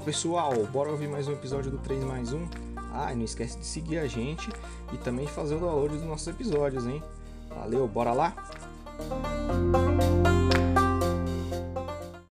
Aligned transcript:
pessoal, 0.00 0.52
bora 0.72 0.90
ouvir 0.90 1.08
mais 1.08 1.28
um 1.28 1.32
episódio 1.32 1.70
do 1.70 1.78
3 1.78 2.04
mais 2.04 2.32
1. 2.32 2.48
Ah, 2.94 3.12
e 3.12 3.16
não 3.16 3.24
esquece 3.24 3.58
de 3.58 3.66
seguir 3.66 3.98
a 3.98 4.06
gente 4.06 4.50
e 4.92 4.96
também 4.98 5.26
fazer 5.26 5.54
o 5.54 5.60
download 5.60 5.96
dos 5.96 6.04
nossos 6.04 6.26
episódios, 6.28 6.86
hein? 6.86 7.02
Valeu, 7.48 7.86
bora 7.88 8.12
lá? 8.12 8.34